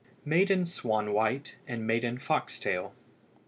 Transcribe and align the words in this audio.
MAIDEN 0.25 0.65
SWANWHITE 0.65 1.57
AND 1.67 1.85
MAIDEN 1.85 2.17
FOXTAIL. 2.17 2.91